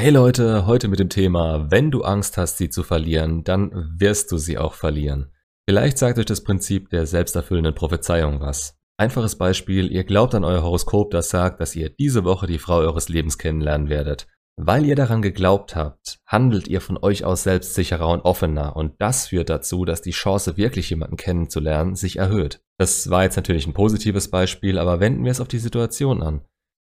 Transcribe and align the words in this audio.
Hey 0.00 0.08
Leute, 0.08 0.64
heute 0.64 0.88
mit 0.88 0.98
dem 0.98 1.10
Thema, 1.10 1.70
wenn 1.70 1.90
du 1.90 2.00
Angst 2.00 2.38
hast, 2.38 2.56
sie 2.56 2.70
zu 2.70 2.82
verlieren, 2.82 3.44
dann 3.44 3.92
wirst 3.98 4.32
du 4.32 4.38
sie 4.38 4.56
auch 4.56 4.72
verlieren. 4.72 5.30
Vielleicht 5.68 5.98
sagt 5.98 6.18
euch 6.18 6.24
das 6.24 6.42
Prinzip 6.42 6.88
der 6.88 7.04
selbsterfüllenden 7.04 7.74
Prophezeiung 7.74 8.40
was. 8.40 8.78
Einfaches 8.96 9.36
Beispiel, 9.36 9.92
ihr 9.92 10.04
glaubt 10.04 10.34
an 10.34 10.42
euer 10.42 10.62
Horoskop, 10.62 11.10
das 11.10 11.28
sagt, 11.28 11.60
dass 11.60 11.76
ihr 11.76 11.90
diese 11.90 12.24
Woche 12.24 12.46
die 12.46 12.58
Frau 12.58 12.78
eures 12.78 13.10
Lebens 13.10 13.36
kennenlernen 13.36 13.90
werdet. 13.90 14.26
Weil 14.56 14.86
ihr 14.86 14.96
daran 14.96 15.20
geglaubt 15.20 15.76
habt, 15.76 16.18
handelt 16.24 16.66
ihr 16.66 16.80
von 16.80 16.96
euch 16.96 17.26
aus 17.26 17.42
selbstsicherer 17.42 18.08
und 18.08 18.22
offener 18.22 18.76
und 18.76 18.94
das 19.02 19.26
führt 19.26 19.50
dazu, 19.50 19.84
dass 19.84 20.00
die 20.00 20.12
Chance, 20.12 20.56
wirklich 20.56 20.88
jemanden 20.88 21.18
kennenzulernen, 21.18 21.94
sich 21.94 22.16
erhöht. 22.16 22.62
Das 22.78 23.10
war 23.10 23.24
jetzt 23.24 23.36
natürlich 23.36 23.66
ein 23.66 23.74
positives 23.74 24.30
Beispiel, 24.30 24.78
aber 24.78 24.98
wenden 24.98 25.24
wir 25.24 25.30
es 25.30 25.42
auf 25.42 25.48
die 25.48 25.58
Situation 25.58 26.22
an. 26.22 26.40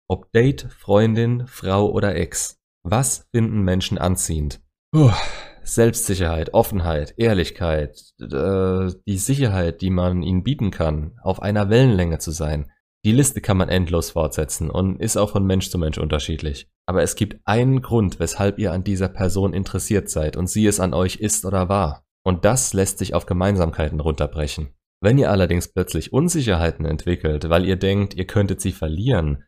Ob 0.09 0.33
Date, 0.33 0.66
Freundin, 0.77 1.46
Frau 1.46 1.88
oder 1.92 2.16
Ex. 2.16 2.60
Was 2.84 3.27
finden 3.33 3.62
Menschen 3.62 3.97
anziehend? 3.97 4.61
Puh, 4.92 5.11
Selbstsicherheit, 5.62 6.52
Offenheit, 6.52 7.15
Ehrlichkeit, 7.16 7.98
äh, 8.20 8.92
die 9.06 9.16
Sicherheit, 9.19 9.80
die 9.80 9.88
man 9.88 10.23
ihnen 10.23 10.45
bieten 10.45 10.70
kann, 10.70 11.19
auf 11.23 11.41
einer 11.41 11.70
Wellenlänge 11.70 12.19
zu 12.19 12.30
sein. 12.30 12.70
Die 13.06 13.12
Liste 13.12 13.41
kann 13.41 13.56
man 13.56 13.70
endlos 13.70 14.11
fortsetzen 14.11 14.70
und 14.70 15.01
ist 15.01 15.16
auch 15.16 15.30
von 15.30 15.47
Mensch 15.47 15.70
zu 15.70 15.78
Mensch 15.78 15.97
unterschiedlich. 15.97 16.70
Aber 16.87 17.02
es 17.02 17.16
gibt 17.16 17.41
einen 17.47 17.80
Grund, 17.80 18.20
weshalb 18.20 18.59
ihr 18.59 18.73
an 18.73 18.84
dieser 18.84 19.09
Person 19.09 19.55
interessiert 19.55 20.11
seid 20.11 20.37
und 20.37 20.48
sie 20.48 20.66
es 20.66 20.78
an 20.78 20.92
euch 20.92 21.16
ist 21.16 21.47
oder 21.47 21.70
war. 21.70 22.05
Und 22.23 22.45
das 22.45 22.75
lässt 22.75 22.98
sich 22.98 23.14
auf 23.14 23.25
Gemeinsamkeiten 23.25 24.01
runterbrechen. 24.01 24.75
Wenn 25.01 25.19
ihr 25.19 25.30
allerdings 25.30 25.69
plötzlich 25.69 26.12
Unsicherheiten 26.12 26.84
entwickelt, 26.84 27.48
weil 27.48 27.66
ihr 27.66 27.77
denkt, 27.77 28.14
ihr 28.14 28.27
könntet 28.27 28.61
sie 28.61 28.73
verlieren, 28.73 29.45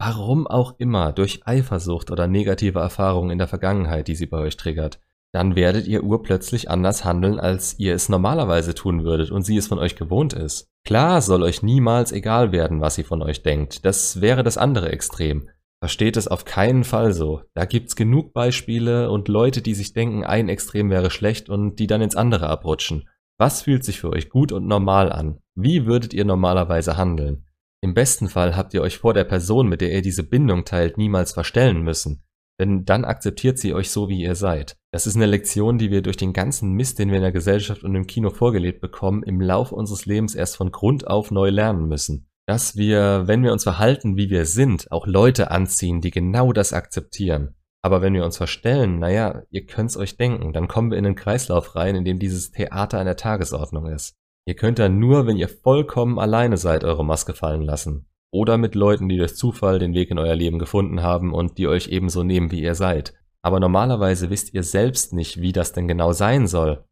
warum 0.00 0.46
auch 0.46 0.74
immer, 0.78 1.12
durch 1.12 1.46
Eifersucht 1.46 2.10
oder 2.10 2.26
negative 2.26 2.78
Erfahrungen 2.78 3.30
in 3.30 3.38
der 3.38 3.48
Vergangenheit, 3.48 4.08
die 4.08 4.14
sie 4.14 4.26
bei 4.26 4.38
euch 4.38 4.56
triggert, 4.56 4.98
dann 5.32 5.54
werdet 5.54 5.86
ihr 5.86 6.02
urplötzlich 6.02 6.70
anders 6.70 7.04
handeln, 7.04 7.38
als 7.38 7.78
ihr 7.78 7.94
es 7.94 8.08
normalerweise 8.08 8.74
tun 8.74 9.04
würdet 9.04 9.30
und 9.30 9.42
sie 9.42 9.58
es 9.58 9.68
von 9.68 9.78
euch 9.78 9.94
gewohnt 9.96 10.32
ist. 10.32 10.68
Klar 10.84 11.20
soll 11.20 11.42
euch 11.42 11.62
niemals 11.62 12.12
egal 12.12 12.50
werden, 12.50 12.80
was 12.80 12.94
sie 12.94 13.04
von 13.04 13.22
euch 13.22 13.42
denkt. 13.42 13.84
Das 13.84 14.22
wäre 14.22 14.42
das 14.42 14.56
andere 14.56 14.90
Extrem. 14.90 15.50
Versteht 15.80 16.16
es 16.16 16.28
auf 16.28 16.44
keinen 16.44 16.84
Fall 16.84 17.12
so. 17.12 17.42
Da 17.54 17.66
gibt's 17.66 17.94
genug 17.94 18.32
Beispiele 18.32 19.10
und 19.10 19.28
Leute, 19.28 19.60
die 19.60 19.74
sich 19.74 19.92
denken, 19.92 20.24
ein 20.24 20.48
Extrem 20.48 20.90
wäre 20.90 21.10
schlecht 21.10 21.48
und 21.50 21.78
die 21.78 21.86
dann 21.86 22.00
ins 22.00 22.16
andere 22.16 22.48
abrutschen. 22.48 23.08
Was 23.38 23.62
fühlt 23.62 23.84
sich 23.84 24.00
für 24.00 24.10
euch 24.10 24.30
gut 24.30 24.50
und 24.50 24.66
normal 24.66 25.12
an? 25.12 25.38
Wie 25.54 25.86
würdet 25.86 26.12
ihr 26.14 26.24
normalerweise 26.24 26.96
handeln? 26.96 27.46
Im 27.82 27.94
besten 27.94 28.28
Fall 28.28 28.56
habt 28.56 28.74
ihr 28.74 28.82
euch 28.82 28.98
vor 28.98 29.14
der 29.14 29.24
Person, 29.24 29.68
mit 29.68 29.80
der 29.80 29.92
ihr 29.92 30.02
diese 30.02 30.22
Bindung 30.22 30.64
teilt, 30.64 30.98
niemals 30.98 31.32
verstellen 31.32 31.82
müssen. 31.82 32.22
Denn 32.60 32.84
dann 32.84 33.06
akzeptiert 33.06 33.58
sie 33.58 33.72
euch 33.72 33.90
so, 33.90 34.10
wie 34.10 34.20
ihr 34.20 34.34
seid. 34.34 34.76
Das 34.92 35.06
ist 35.06 35.16
eine 35.16 35.24
Lektion, 35.24 35.78
die 35.78 35.90
wir 35.90 36.02
durch 36.02 36.18
den 36.18 36.34
ganzen 36.34 36.72
Mist, 36.72 36.98
den 36.98 37.08
wir 37.08 37.16
in 37.16 37.22
der 37.22 37.32
Gesellschaft 37.32 37.82
und 37.84 37.94
im 37.94 38.06
Kino 38.06 38.28
vorgelebt 38.28 38.82
bekommen, 38.82 39.22
im 39.22 39.40
Laufe 39.40 39.74
unseres 39.74 40.04
Lebens 40.04 40.34
erst 40.34 40.58
von 40.58 40.70
Grund 40.70 41.06
auf 41.06 41.30
neu 41.30 41.48
lernen 41.48 41.88
müssen. 41.88 42.28
Dass 42.46 42.76
wir, 42.76 43.22
wenn 43.26 43.42
wir 43.42 43.52
uns 43.52 43.62
verhalten, 43.62 44.18
wie 44.18 44.28
wir 44.28 44.44
sind, 44.44 44.92
auch 44.92 45.06
Leute 45.06 45.50
anziehen, 45.50 46.02
die 46.02 46.10
genau 46.10 46.52
das 46.52 46.74
akzeptieren. 46.74 47.54
Aber 47.82 48.02
wenn 48.02 48.12
wir 48.12 48.26
uns 48.26 48.36
verstellen, 48.36 48.98
naja, 48.98 49.42
ihr 49.48 49.64
könnt's 49.64 49.96
euch 49.96 50.18
denken, 50.18 50.52
dann 50.52 50.68
kommen 50.68 50.90
wir 50.90 50.98
in 50.98 51.06
einen 51.06 51.14
Kreislauf 51.14 51.76
rein, 51.76 51.96
in 51.96 52.04
dem 52.04 52.18
dieses 52.18 52.50
Theater 52.50 52.98
an 52.98 53.06
der 53.06 53.16
Tagesordnung 53.16 53.86
ist. 53.86 54.16
Ihr 54.50 54.56
könnt 54.56 54.80
dann 54.80 54.98
nur, 54.98 55.28
wenn 55.28 55.36
ihr 55.36 55.48
vollkommen 55.48 56.18
alleine 56.18 56.56
seid, 56.56 56.82
eure 56.82 57.04
Maske 57.04 57.34
fallen 57.34 57.62
lassen. 57.62 58.06
Oder 58.32 58.58
mit 58.58 58.74
Leuten, 58.74 59.08
die 59.08 59.16
durch 59.16 59.36
Zufall 59.36 59.78
den 59.78 59.94
Weg 59.94 60.10
in 60.10 60.18
euer 60.18 60.34
Leben 60.34 60.58
gefunden 60.58 61.04
haben 61.04 61.32
und 61.32 61.56
die 61.56 61.68
euch 61.68 61.86
ebenso 61.86 62.24
nehmen, 62.24 62.50
wie 62.50 62.60
ihr 62.60 62.74
seid. 62.74 63.14
Aber 63.42 63.60
normalerweise 63.60 64.28
wisst 64.28 64.52
ihr 64.52 64.64
selbst 64.64 65.12
nicht, 65.12 65.40
wie 65.40 65.52
das 65.52 65.72
denn 65.72 65.86
genau 65.86 66.10
sein 66.10 66.48
soll. 66.48 66.84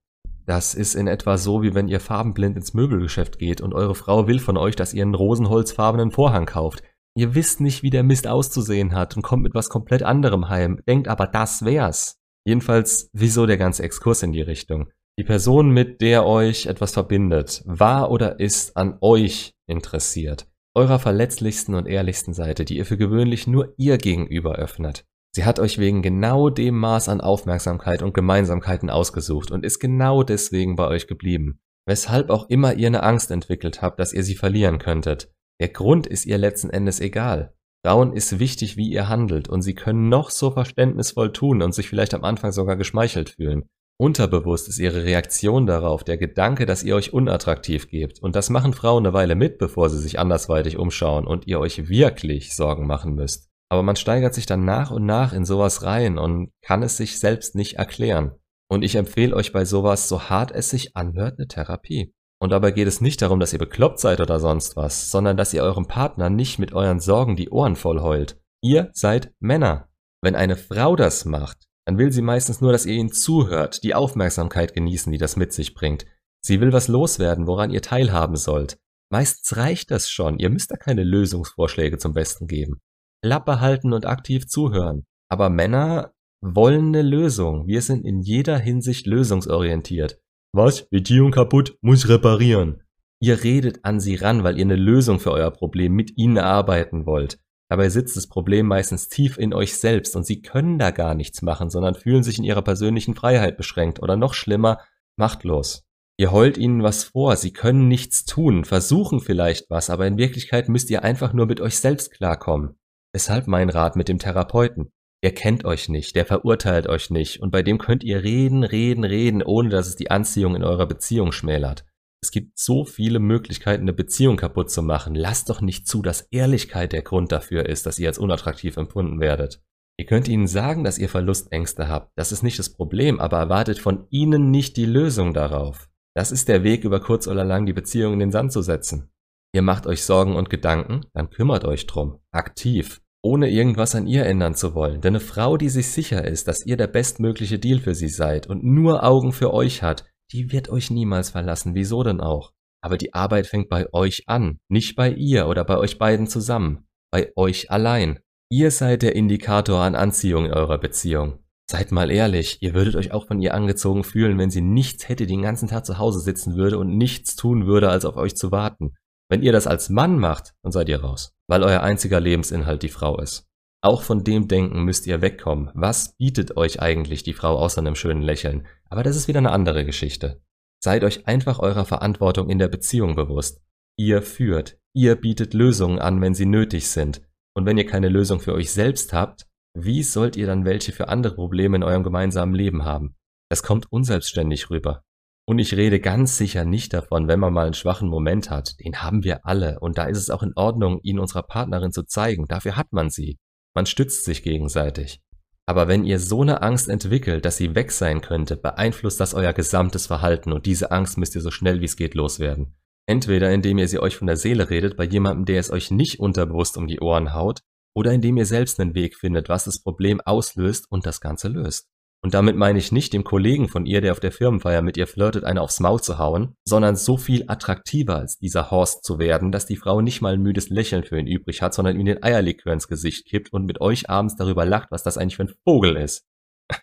Das 0.47 0.77
ist 0.77 0.95
in 0.95 1.09
etwa 1.09 1.37
so, 1.37 1.61
wie 1.61 1.75
wenn 1.75 1.89
ihr 1.89 1.99
farbenblind 1.99 2.57
ins 2.57 2.75
Möbelgeschäft 2.75 3.41
geht 3.41 3.61
und 3.61 3.75
eure 3.75 3.97
Frau 3.97 4.29
will 4.29 4.39
von 4.39 4.57
euch, 4.57 4.77
dass 4.77 4.95
ihr 4.95 5.03
einen 5.03 5.17
rosenholzfarbenen 5.17 6.13
Vorhang 6.13 6.47
kauft. 6.47 6.85
Ihr 7.17 7.35
wisst 7.35 7.61
nicht, 7.61 7.83
wie 7.83 7.91
der 7.91 8.05
Mist 8.05 8.29
auszusehen 8.29 8.95
hat 8.95 9.17
und 9.17 9.23
kommt 9.23 9.43
mit 9.43 9.57
was 9.57 9.69
komplett 9.69 10.05
anderem 10.05 10.49
heim, 10.49 10.81
denkt 10.87 11.09
aber, 11.09 11.27
das 11.27 11.65
wär's. 11.65 12.21
Jedenfalls, 12.47 13.11
wieso 13.13 13.47
der 13.47 13.59
ganze 13.59 13.83
Exkurs 13.83 14.23
in 14.23 14.31
die 14.31 14.43
Richtung? 14.43 14.93
Die 15.19 15.25
Person, 15.25 15.71
mit 15.71 16.01
der 16.01 16.25
euch 16.25 16.67
etwas 16.67 16.93
verbindet, 16.93 17.65
war 17.67 18.13
oder 18.13 18.39
ist 18.39 18.77
an 18.77 18.99
euch 19.01 19.53
interessiert. 19.67 20.47
Eurer 20.77 21.01
verletzlichsten 21.01 21.75
und 21.75 21.89
ehrlichsten 21.89 22.33
Seite, 22.33 22.65
die 22.65 22.77
ihr 22.77 22.87
für 22.87 22.97
gewöhnlich 22.97 23.49
nur 23.49 23.75
ihr 23.79 23.99
gegenüber 23.99 24.55
öffnet. 24.55 25.05
Sie 25.35 25.45
hat 25.45 25.59
euch 25.59 25.79
wegen 25.79 26.03
genau 26.03 26.51
dem 26.51 26.79
Maß 26.79 27.09
an 27.09 27.21
Aufmerksamkeit 27.21 28.03
und 28.03 28.15
Gemeinsamkeiten 28.15 28.91
ausgesucht 28.91 29.51
und 29.51 29.65
ist 29.65 29.81
genau 29.81 30.23
deswegen 30.23 30.77
bei 30.77 30.87
euch 30.87 31.09
geblieben. 31.09 31.59
Weshalb 31.85 32.31
auch 32.31 32.49
immer 32.49 32.75
ihr 32.75 32.87
eine 32.87 33.03
Angst 33.03 33.33
entwickelt 33.33 33.83
habt, 33.83 33.99
dass 33.99 34.13
ihr 34.13 34.23
sie 34.23 34.37
verlieren 34.37 34.79
könntet. 34.79 35.33
Der 35.61 35.69
Grund 35.69 36.07
ist 36.07 36.27
ihr 36.27 36.39
letzten 36.39 36.71
Endes 36.71 37.01
egal. 37.01 37.57
Frauen 37.85 38.13
ist 38.13 38.39
wichtig, 38.39 38.77
wie 38.77 38.89
ihr 38.89 39.09
handelt 39.09 39.49
und 39.49 39.63
sie 39.63 39.75
können 39.75 40.09
noch 40.09 40.31
so 40.31 40.53
verständnisvoll 40.53 41.33
tun 41.33 41.61
und 41.61 41.75
sich 41.75 41.89
vielleicht 41.89 42.15
am 42.15 42.23
Anfang 42.23 42.53
sogar 42.53 42.77
geschmeichelt 42.77 43.31
fühlen. 43.31 43.69
Unterbewusst 44.01 44.69
ist 44.69 44.79
ihre 44.79 45.03
Reaktion 45.03 45.67
darauf 45.67 46.05
der 46.05 46.17
Gedanke, 46.17 46.67
dass 46.67 46.85
ihr 46.85 46.95
euch 46.95 47.13
unattraktiv 47.13 47.91
gebt. 47.91 48.21
Und 48.21 48.37
das 48.37 48.49
machen 48.49 48.73
Frauen 48.73 49.05
eine 49.05 49.13
Weile 49.13 49.35
mit, 49.35 49.59
bevor 49.59 49.91
sie 49.91 49.99
sich 49.99 50.21
andersweitig 50.21 50.79
umschauen 50.79 51.27
und 51.27 51.49
ihr 51.49 51.59
euch 51.59 51.89
wirklich 51.89 52.55
Sorgen 52.55 52.87
machen 52.87 53.15
müsst. 53.15 53.49
Aber 53.71 53.83
man 53.83 53.97
steigert 53.97 54.35
sich 54.35 54.47
dann 54.47 54.65
nach 54.65 54.93
und 54.93 55.05
nach 55.05 55.33
in 55.33 55.45
sowas 55.45 55.83
rein 55.83 56.17
und 56.17 56.53
kann 56.63 56.85
es 56.85 56.97
sich 56.97 57.19
selbst 57.19 57.57
nicht 57.57 57.75
erklären. 57.75 58.33
Und 58.71 58.85
ich 58.85 58.95
empfehle 58.95 59.35
euch 59.35 59.53
bei 59.53 59.65
sowas, 59.65 60.09
so 60.09 60.31
hart 60.31 60.53
es 60.53 60.71
sich 60.71 60.97
anhört, 60.97 61.39
eine 61.39 61.49
Therapie. 61.49 62.15
Und 62.41 62.51
dabei 62.51 62.71
geht 62.71 62.87
es 62.87 63.01
nicht 63.01 63.21
darum, 63.21 63.41
dass 63.41 63.53
ihr 63.53 63.59
bekloppt 63.59 63.99
seid 63.99 64.21
oder 64.21 64.39
sonst 64.39 64.77
was, 64.77 65.11
sondern 65.11 65.37
dass 65.37 65.53
ihr 65.53 65.65
eurem 65.65 65.89
Partner 65.89 66.31
nicht 66.31 66.61
mit 66.61 66.73
euren 66.73 67.01
Sorgen 67.01 67.35
die 67.35 67.51
Ohren 67.51 67.75
voll 67.75 68.01
heult. 68.01 68.41
Ihr 68.63 68.91
seid 68.93 69.33
Männer. 69.41 69.89
Wenn 70.23 70.37
eine 70.37 70.57
Frau 70.57 70.95
das 70.95 71.25
macht, 71.25 71.68
dann 71.89 71.97
will 71.97 72.13
sie 72.13 72.21
meistens 72.21 72.61
nur, 72.61 72.71
dass 72.71 72.85
ihr 72.85 72.97
ihnen 72.97 73.13
zuhört, 73.13 73.83
die 73.83 73.95
Aufmerksamkeit 73.95 74.75
genießen, 74.75 75.11
die 75.11 75.17
das 75.17 75.37
mit 75.37 75.55
sich 75.55 75.73
bringt. 75.73 76.05
Sie 76.45 76.61
will 76.61 76.71
was 76.71 76.87
loswerden, 76.87 77.47
woran 77.47 77.71
ihr 77.71 77.81
teilhaben 77.81 78.37
sollt. 78.37 78.77
Meistens 79.11 79.57
reicht 79.57 79.91
das 79.91 80.11
schon, 80.11 80.39
ihr 80.39 80.51
müsst 80.51 80.71
da 80.71 80.77
keine 80.77 81.03
Lösungsvorschläge 81.03 81.97
zum 81.97 82.13
Besten 82.13 82.47
geben. 82.47 82.83
Klappe 83.25 83.63
halten 83.63 83.95
und 83.95 84.05
aktiv 84.05 84.47
zuhören. 84.47 85.07
Aber 85.31 85.49
Männer 85.49 86.13
wollen 86.43 86.89
eine 86.89 87.01
Lösung. 87.01 87.67
Wir 87.67 87.81
sind 87.81 88.05
in 88.05 88.21
jeder 88.21 88.59
Hinsicht 88.59 89.07
lösungsorientiert. 89.07 90.21
Was? 90.53 90.91
Beziehung 90.91 91.31
kaputt? 91.31 91.79
Muss 91.81 92.07
reparieren. 92.07 92.83
Ihr 93.19 93.43
redet 93.45 93.83
an 93.87 93.99
sie 93.99 94.17
ran, 94.17 94.45
weil 94.45 94.59
ihr 94.59 94.67
eine 94.67 94.77
Lösung 94.77 95.21
für 95.21 95.33
euer 95.33 95.53
Problem 95.53 95.95
mit 95.95 96.19
ihnen 96.19 96.37
erarbeiten 96.37 97.07
wollt. 97.07 97.39
Dabei 97.71 97.91
sitzt 97.91 98.17
das 98.17 98.27
Problem 98.27 98.67
meistens 98.67 99.09
tief 99.09 99.37
in 99.39 99.53
euch 99.53 99.77
selbst 99.77 100.17
und 100.17 100.25
sie 100.25 100.41
können 100.41 100.79
da 100.79 100.91
gar 100.91 101.15
nichts 101.15 101.43
machen, 101.43 101.69
sondern 101.69 101.95
fühlen 101.95 102.23
sich 102.23 102.39
in 102.39 102.45
ihrer 102.45 102.63
persönlichen 102.63 103.15
Freiheit 103.15 103.57
beschränkt 103.57 104.03
oder 104.03 104.17
noch 104.17 104.33
schlimmer, 104.33 104.79
machtlos. 105.17 105.85
Ihr 106.17 106.33
heult 106.33 106.57
ihnen 106.59 106.83
was 106.83 107.05
vor, 107.05 107.37
sie 107.37 107.53
können 107.53 107.87
nichts 107.87 108.25
tun, 108.25 108.65
versuchen 108.65 109.21
vielleicht 109.21 109.71
was, 109.71 109.91
aber 109.91 110.07
in 110.07 110.19
Wirklichkeit 110.19 110.69
müsst 110.69 110.91
ihr 110.91 111.05
einfach 111.05 111.33
nur 111.33 111.47
mit 111.47 111.61
euch 111.61 111.79
selbst 111.79 112.11
klarkommen. 112.11 112.79
Deshalb 113.15 113.47
mein 113.47 113.71
Rat 113.71 113.97
mit 113.97 114.09
dem 114.09 114.19
Therapeuten. 114.19 114.91
Er 115.21 115.33
kennt 115.33 115.65
euch 115.65 115.89
nicht, 115.89 116.17
der 116.17 116.27
verurteilt 116.27 116.87
euch 116.87 117.11
nicht 117.11 117.41
und 117.41 117.51
bei 117.51 117.63
dem 117.63 117.79
könnt 117.79 118.03
ihr 118.03 118.23
reden, 118.23 118.65
reden, 118.65 119.05
reden, 119.05 119.43
ohne 119.43 119.69
dass 119.69 119.89
es 119.89 119.97
die 119.97 120.11
Anziehung 120.11 120.57
in 120.57 120.65
eurer 120.65 120.87
Beziehung 120.87 121.33
schmälert. 121.33 121.85
Es 122.23 122.33
gibt 122.33 122.59
so 122.59 122.85
viele 122.85 123.21
Möglichkeiten, 123.21 123.83
eine 123.83 123.93
Beziehung 123.93 124.37
kaputt 124.37 124.71
zu 124.71 124.83
machen. 124.83 125.15
Lasst 125.15 125.51
doch 125.51 125.61
nicht 125.61 125.87
zu, 125.87 126.03
dass 126.03 126.29
Ehrlichkeit 126.31 126.93
der 126.93 127.03
Grund 127.03 127.31
dafür 127.31 127.67
ist, 127.67 127.87
dass 127.87 127.99
ihr 127.99 128.09
als 128.09 128.19
unattraktiv 128.19 128.77
empfunden 128.77 129.21
werdet. 129.21 129.63
Ihr 130.01 130.07
könnt 130.07 130.29
ihnen 130.29 130.47
sagen, 130.47 130.85
dass 130.85 130.99
ihr 130.99 131.09
Verlustängste 131.09 131.89
habt. 131.89 132.13
Das 132.17 132.33
ist 132.33 132.43
nicht 132.43 132.59
das 132.59 132.71
Problem, 132.71 133.21
aber 133.21 133.39
erwartet 133.39 133.79
von 133.79 134.07
ihnen 134.11 134.51
nicht 134.51 134.77
die 134.77 134.87
Lösung 134.87 135.33
darauf. 135.33 135.89
Das 136.15 136.33
ist 136.33 136.49
der 136.49 136.65
Weg, 136.65 136.85
über 136.85 137.01
kurz 137.01 137.29
oder 137.29 137.45
lang 137.45 137.67
die 137.67 137.73
Beziehung 137.73 138.15
in 138.15 138.19
den 138.19 138.33
Sand 138.33 138.53
zu 138.53 138.63
setzen. 138.63 139.11
Ihr 139.53 139.63
macht 139.63 139.87
euch 139.87 140.05
Sorgen 140.05 140.37
und 140.37 140.51
Gedanken, 140.51 141.03
dann 141.15 141.31
kümmert 141.31 141.65
euch 141.65 141.87
drum. 141.87 142.19
Aktiv. 142.33 143.01
Ohne 143.23 143.51
irgendwas 143.51 143.95
an 143.95 144.07
ihr 144.07 144.27
ändern 144.27 144.55
zu 144.55 144.75
wollen. 144.75 145.01
Denn 145.01 145.15
eine 145.15 145.21
Frau, 145.21 145.57
die 145.57 145.69
sich 145.69 145.89
sicher 145.89 146.25
ist, 146.25 146.47
dass 146.47 146.65
ihr 146.65 146.77
der 146.77 146.87
bestmögliche 146.87 147.59
Deal 147.59 147.81
für 147.81 147.95
sie 147.95 148.09
seid 148.09 148.47
und 148.47 148.63
nur 148.63 149.03
Augen 149.03 149.33
für 149.33 149.53
euch 149.53 149.83
hat, 149.83 150.05
die 150.33 150.53
wird 150.53 150.69
euch 150.69 150.91
niemals 150.91 151.31
verlassen. 151.31 151.75
Wieso 151.75 152.03
denn 152.03 152.21
auch? 152.21 152.53
Aber 152.81 152.97
die 152.97 153.15
Arbeit 153.15 153.47
fängt 153.47 153.69
bei 153.69 153.93
euch 153.93 154.25
an, 154.29 154.59
nicht 154.69 154.95
bei 154.97 155.11
ihr 155.11 155.49
oder 155.49 155.65
bei 155.65 155.77
euch 155.79 155.99
beiden 155.99 156.27
zusammen, 156.27 156.87
bei 157.11 157.33
euch 157.37 157.71
allein. 157.71 158.21
Ihr 158.51 158.71
seid 158.71 159.03
der 159.03 159.17
Indikator 159.17 159.81
an 159.81 159.95
Anziehung 159.95 160.47
in 160.47 160.53
eurer 160.53 160.79
Beziehung. 160.79 161.41
Seid 161.71 161.93
mal 161.93 162.11
ehrlich, 162.11 162.63
ihr 162.63 162.73
würdet 162.73 162.97
euch 162.97 163.13
auch 163.13 163.27
von 163.27 163.41
ihr 163.41 163.53
angezogen 163.53 164.05
fühlen, 164.05 164.39
wenn 164.39 164.51
sie 164.51 164.63
nichts 164.63 165.09
hätte, 165.09 165.27
den 165.27 165.43
ganzen 165.43 165.69
Tag 165.69 165.85
zu 165.85 165.99
Hause 165.99 166.21
sitzen 166.21 166.57
würde 166.57 166.79
und 166.79 166.97
nichts 166.97 167.37
tun 167.37 167.67
würde, 167.67 167.91
als 167.91 168.07
auf 168.07 168.17
euch 168.17 168.37
zu 168.37 168.51
warten. 168.51 168.95
Wenn 169.29 169.43
ihr 169.43 169.53
das 169.53 169.67
als 169.67 169.91
Mann 169.91 170.19
macht, 170.19 170.55
dann 170.63 170.73
seid 170.73 170.89
ihr 170.89 171.03
raus, 171.03 171.35
weil 171.47 171.63
euer 171.63 171.83
einziger 171.83 172.21
Lebensinhalt 172.21 172.83
die 172.83 172.89
Frau 172.89 173.19
ist. 173.21 173.48
Auch 173.81 174.03
von 174.03 174.25
dem 174.25 174.49
Denken 174.49 174.83
müsst 174.83 175.07
ihr 175.07 175.23
wegkommen. 175.23 175.71
Was 175.75 176.17
bietet 176.17 176.57
euch 176.57 176.81
eigentlich 176.81 177.23
die 177.23 177.33
Frau 177.33 177.57
außer 177.59 177.81
einem 177.81 177.95
schönen 177.95 178.23
Lächeln? 178.23 178.67
Aber 178.91 179.03
das 179.05 179.17
ist 179.17 179.29
wieder 179.29 179.39
eine 179.39 179.53
andere 179.53 179.85
Geschichte. 179.85 180.43
Seid 180.83 181.05
euch 181.05 181.27
einfach 181.27 181.61
eurer 181.61 181.85
Verantwortung 181.85 182.51
in 182.51 182.59
der 182.59 182.69
Beziehung 182.69 183.15
bewusst. 183.15 183.61
Ihr 183.97 184.23
führt, 184.23 184.79
ihr 184.95 185.15
bietet 185.17 185.55
Lösungen 185.55 185.99
an, 185.99 186.21
wenn 186.21 186.35
sie 186.35 186.47
nötig 186.47 186.89
sind. 186.89 187.23
Und 187.55 187.67
wenn 187.67 187.79
ihr 187.79 187.87
keine 187.87 188.09
Lösung 188.09 188.41
für 188.41 188.55
euch 188.55 188.73
selbst 188.73 189.13
habt, 189.13 189.47
wie 189.75 190.03
sollt 190.03 190.37
ihr 190.37 190.47
dann 190.47 190.65
welche 190.65 190.93
für 190.93 191.09
andere 191.09 191.35
Probleme 191.35 191.77
in 191.77 191.83
eurem 191.83 192.03
gemeinsamen 192.03 192.55
Leben 192.55 192.85
haben? 192.85 193.15
Das 193.49 193.63
kommt 193.63 193.91
unselbstständig 193.93 194.71
rüber. 194.71 195.03
Und 195.47 195.59
ich 195.59 195.75
rede 195.75 195.99
ganz 195.99 196.37
sicher 196.37 196.65
nicht 196.65 196.93
davon, 196.93 197.27
wenn 197.27 197.41
man 197.41 197.53
mal 197.53 197.65
einen 197.65 197.75
schwachen 197.75 198.09
Moment 198.09 198.51
hat. 198.51 198.79
Den 198.81 199.01
haben 199.03 199.25
wir 199.25 199.47
alle. 199.47 199.81
Und 199.81 199.97
da 199.99 200.05
ist 200.05 200.19
es 200.19 200.31
auch 200.31 200.43
in 200.43 200.53
Ordnung, 200.57 201.01
ihn 201.03 201.19
unserer 201.19 201.43
Partnerin 201.43 201.91
zu 201.91 202.03
zeigen. 202.03 202.47
Dafür 202.47 202.77
hat 202.77 202.93
man 202.93 203.09
sie. 203.09 203.39
Man 203.75 203.87
stützt 203.87 204.25
sich 204.25 204.43
gegenseitig. 204.43 205.23
Aber 205.67 205.87
wenn 205.87 206.05
ihr 206.05 206.19
so 206.19 206.41
eine 206.43 206.63
Angst 206.63 206.89
entwickelt, 206.89 207.45
dass 207.45 207.59
sie 207.59 207.75
weg 207.75 207.93
sein 207.93 208.23
könnte, 208.23 208.57
beeinflusst 208.57 209.21
das 209.21 209.35
euer 209.35 209.53
gesamtes 209.53 210.07
Verhalten 210.07 210.53
und 210.53 210.65
diese 210.65 210.91
Angst 210.91 211.19
müsst 211.19 211.35
ihr 211.35 211.43
so 211.43 211.51
schnell 211.51 211.81
wie 211.81 211.85
es 211.85 211.97
geht 211.97 212.15
loswerden. 212.15 212.75
Entweder 213.07 213.51
indem 213.53 213.79
ihr 213.79 213.89
sie 213.89 214.01
euch 214.01 214.17
von 214.17 214.27
der 214.27 214.37
Seele 214.37 214.71
redet 214.71 214.97
bei 214.97 215.05
jemandem, 215.05 215.45
der 215.45 215.61
es 215.61 215.71
euch 215.71 215.91
nicht 215.91 216.21
unterbewusst 216.21 216.77
um 216.77 216.87
die 216.87 217.01
Ohren 217.01 217.35
haut, 217.35 217.61
oder 217.95 218.13
indem 218.13 218.37
ihr 218.37 218.47
selbst 218.47 218.81
einen 218.81 218.95
Weg 218.95 219.17
findet, 219.17 219.49
was 219.49 219.65
das 219.65 219.83
Problem 219.83 220.21
auslöst 220.21 220.87
und 220.91 221.05
das 221.05 221.21
Ganze 221.21 221.49
löst. 221.49 221.89
Und 222.21 222.35
damit 222.35 222.57
meine 222.57 222.79
ich 222.79 222.91
nicht 222.91 223.13
dem 223.13 223.23
Kollegen 223.23 223.69
von 223.69 223.87
ihr, 223.87 224.01
der 224.01 224.13
auf 224.13 224.21
der 224.21 224.33
Firmenfeier 224.33 224.83
mit 224.83 224.97
ihr 224.97 225.07
flirtet, 225.07 225.45
eine 225.45 225.63
aufs 225.63 225.79
Maul 225.79 226.01
zu 226.01 226.19
hauen, 226.19 226.57
sondern 226.65 226.97
so 226.97 227.17
viel 227.17 227.45
attraktiver 227.47 228.17
als 228.17 228.39
dieser 228.39 228.73
Horst 228.73 229.05
zu 229.05 229.21
werden, 229.21 229.53
dass 229.53 229.67
die 229.67 229.77
Frau 229.77 230.01
nicht 230.01 230.21
mal 230.21 230.35
ein 230.35 230.43
müdes 230.43 230.69
Lächeln 230.69 231.05
für 231.05 231.19
ihn 231.19 231.29
übrig 231.29 231.63
hat, 231.63 231.75
sondern 231.75 231.99
ihm 231.99 232.07
den 232.07 232.23
Eierlikör 232.23 232.73
ins 232.73 232.89
Gesicht 232.89 233.27
kippt 233.27 233.53
und 233.53 233.67
mit 233.67 233.81
euch 233.81 234.11
abends 234.11 234.37
darüber 234.37 234.65
lacht, 234.65 234.91
was 234.91 235.05
das 235.05 235.17
eigentlich 235.17 235.37
für 235.37 235.45
ein 235.45 235.55
Vogel 235.65 235.97
ist. 235.97 236.25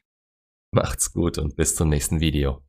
Macht's 0.72 1.12
gut 1.12 1.38
und 1.38 1.58
bis 1.58 1.76
zum 1.76 1.90
nächsten 1.90 2.22
Video. 2.22 2.65